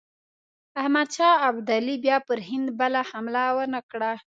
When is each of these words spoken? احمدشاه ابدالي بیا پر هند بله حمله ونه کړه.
احمدشاه 0.79 1.33
ابدالي 1.49 1.95
بیا 2.03 2.17
پر 2.27 2.39
هند 2.49 2.67
بله 2.79 2.99
حمله 3.09 3.43
ونه 3.55 3.81
کړه. 3.91 4.11